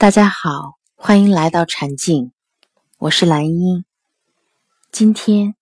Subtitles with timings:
[0.00, 2.30] 大家好，欢迎来到禅静，
[2.98, 3.84] 我是兰英。
[4.92, 5.56] 今天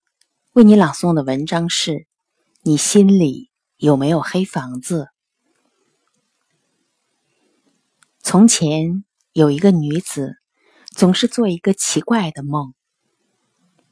[0.52, 2.06] 为你朗诵的文章是：
[2.60, 5.08] 你心里有没有黑房子？
[8.20, 10.36] 从前有一个女子，
[10.94, 12.74] 总是做一个奇怪的梦，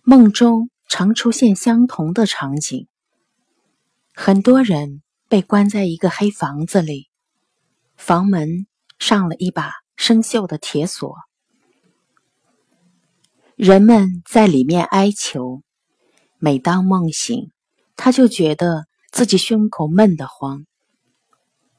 [0.03, 2.87] 梦中常出现相同的场景。
[4.13, 7.09] 很多人被关在一个黑房子里，
[7.97, 8.67] 房门
[8.99, 9.84] 上了一把。
[9.97, 11.17] 生锈的铁锁，
[13.57, 15.63] 人们在里面哀求。
[16.39, 17.51] 每当梦醒，
[17.97, 20.67] 他就觉得自己胸口闷得慌。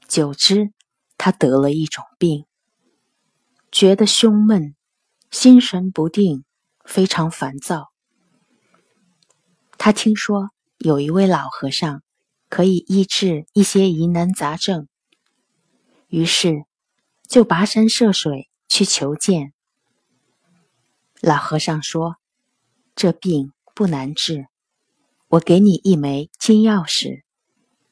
[0.08, 0.72] 久之，
[1.18, 2.46] 他得了一种病，
[3.72, 4.76] 觉得胸闷、
[5.30, 6.46] 心神不定，
[6.84, 7.92] 非常烦躁。
[9.78, 12.02] 他听说有一位老和尚
[12.50, 14.88] 可以医治一些疑难杂症，
[16.08, 16.66] 于是。
[17.28, 19.54] 就跋山涉水去求见。
[21.22, 22.18] 老和尚说
[22.96, 24.48] ：“这病不难治，
[25.28, 27.24] 我给你一枚金钥匙，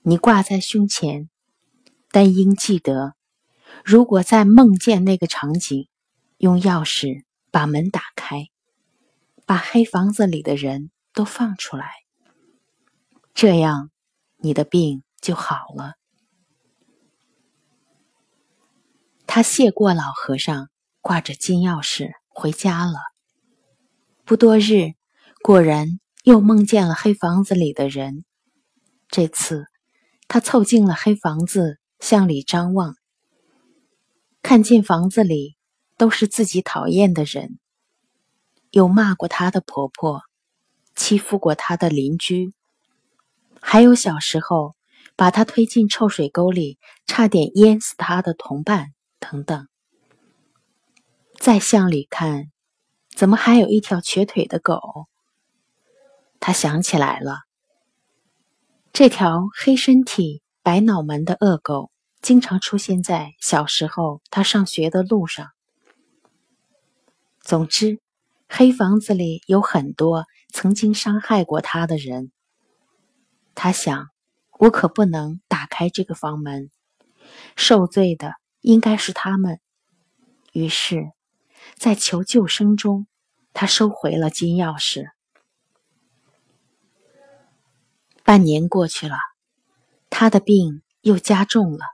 [0.01, 1.29] 你挂在胸前。
[2.11, 3.15] 但应记得，
[3.83, 5.87] 如果在梦见那个场景，
[6.37, 8.49] 用钥匙把门打开，
[9.47, 11.89] 把黑房子里的人都放出来，
[13.33, 13.89] 这样
[14.37, 15.95] 你的病就好了。”
[19.35, 20.69] 他谢过老和尚，
[21.01, 22.99] 挂着金钥匙回家了。
[24.25, 24.91] 不多日，
[25.41, 28.25] 果然又梦见了黑房子里的人。
[29.07, 29.65] 这次，
[30.27, 32.95] 他凑近了黑房子，向里张望，
[34.43, 35.57] 看见房子里
[35.97, 37.57] 都是自己讨厌的人，
[38.69, 40.21] 有骂过他的婆婆，
[40.95, 42.53] 欺负过他的邻居，
[43.59, 44.75] 还有小时候
[45.15, 48.93] 把他推进臭水沟里，差点淹死他的同伴。
[49.23, 49.69] 等等，
[51.39, 52.51] 再向里看，
[53.15, 55.07] 怎么还有一条瘸腿的狗？
[56.41, 57.43] 他想起来了，
[58.91, 61.89] 这条黑身体、白脑门的恶狗，
[62.21, 65.51] 经常出现在小时候他上学的路上。
[67.39, 68.01] 总之，
[68.49, 72.33] 黑房子里有很多曾经伤害过他的人。
[73.55, 74.09] 他想，
[74.59, 76.69] 我可不能打开这个房门，
[77.55, 78.33] 受罪的。
[78.63, 79.59] 应该是他们。
[80.53, 81.11] 于是，
[81.75, 83.07] 在求救声中，
[83.53, 85.11] 他收回了金钥匙。
[88.23, 89.17] 半年过去了，
[90.09, 91.85] 他的病又加重了。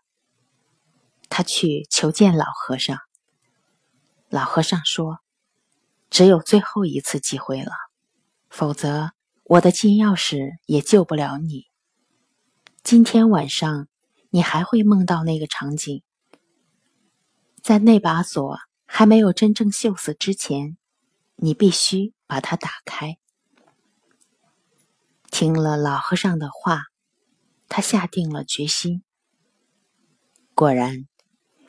[1.27, 2.99] 他去求见老和尚。
[4.29, 5.19] 老和尚说
[6.11, 7.71] ：“只有最后一次机会了，
[8.49, 9.11] 否则
[9.43, 11.65] 我的金钥匙也救不了你。
[12.83, 13.87] 今天晚上，
[14.29, 16.03] 你还会梦到那个场景。”
[17.61, 20.77] 在那把锁还没有真正锈死之前，
[21.35, 23.17] 你必须把它打开。
[25.29, 26.85] 听了老和尚的话，
[27.67, 29.03] 他下定了决心。
[30.55, 31.07] 果然，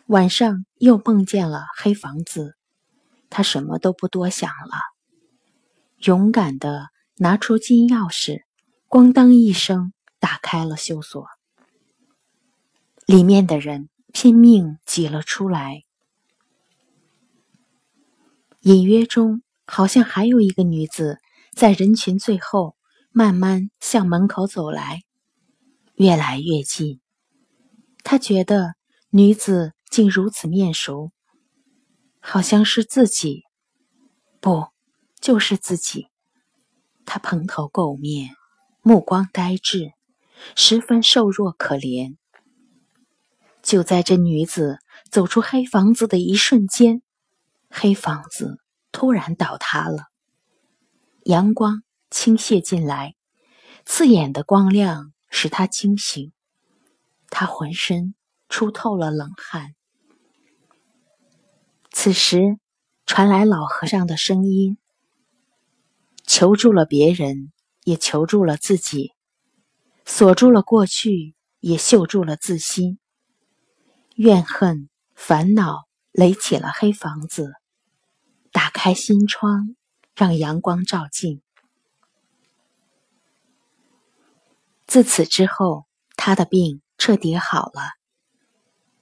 [0.06, 2.56] 晚上又梦见了黑房子，
[3.28, 4.76] 他什么都不多想了，
[5.98, 8.44] 勇敢的拿出金钥匙，
[8.88, 11.26] 咣当一声打开了锈锁，
[13.06, 15.84] 里面的人拼命挤了出来。
[18.60, 21.18] 隐约中，好像还有一个女子
[21.54, 22.76] 在人群最后，
[23.10, 25.02] 慢慢向门口走来，
[25.94, 27.00] 越来越近。
[28.04, 28.74] 他觉得
[29.10, 31.10] 女子竟如此面熟，
[32.18, 33.44] 好像是自己，
[34.40, 34.68] 不，
[35.20, 36.08] 就是自己。
[37.06, 38.34] 他蓬头垢面，
[38.82, 39.92] 目光呆滞，
[40.54, 42.16] 十分瘦弱可怜。
[43.70, 44.80] 就在这女子
[45.12, 47.02] 走出黑房子的一瞬间。
[47.70, 48.58] 黑房子
[48.90, 50.08] 突然倒塌了，
[51.22, 53.14] 阳光倾泻进来，
[53.84, 56.32] 刺眼的光亮使他惊醒，
[57.28, 58.16] 他浑身
[58.48, 59.76] 出透了冷汗。
[61.92, 62.58] 此时
[63.06, 64.78] 传来老和尚的声音，
[66.24, 67.52] 求助了别人，
[67.84, 69.12] 也求助了自己，
[70.04, 72.98] 锁住了过去，也锈住了自心，
[74.22, 77.54] 怨恨、烦恼垒起了黑房子。
[78.52, 79.74] 打开心窗，
[80.14, 81.40] 让阳光照进。
[84.86, 85.86] 自此之后，
[86.16, 87.80] 他的病彻底好了，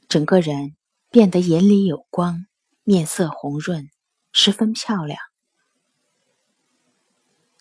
[0.09, 0.77] 整个人
[1.11, 2.47] 变得眼里有光，
[2.85, 3.91] 面色红润，
[4.31, 5.19] 十分漂亮。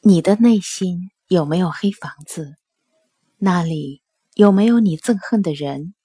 [0.01, 2.53] 你的内心有没有黑房子？
[3.37, 4.03] 那里
[4.35, 5.95] 有没有你憎恨的人？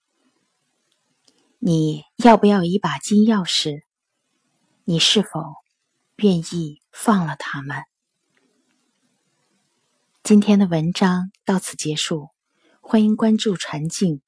[1.65, 3.83] 你要不要一把金钥匙？
[4.83, 5.29] 你是否
[6.17, 7.85] 愿意放了他们？
[10.25, 12.31] 今天的文章到此结束，
[12.81, 14.23] 欢迎关注“传静”。